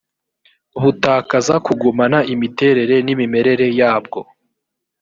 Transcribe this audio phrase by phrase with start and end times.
[0.81, 4.19] butakaza kugumana imiterere n imimerere yabwo